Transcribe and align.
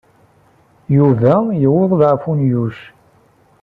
Yuba 0.95 1.33
yewweḍ 1.61 1.91
leɛfu 1.99 2.31
n 2.37 2.39
Yuc. 2.51 2.77